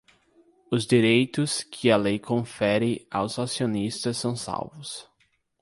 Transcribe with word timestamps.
Os 0.71 0.87
direitos 0.87 1.61
que 1.61 1.91
a 1.91 1.95
lei 1.95 2.17
confere 2.17 3.05
aos 3.11 3.37
acionistas 3.37 4.17
são 4.17 4.35
salvos. 4.35 5.07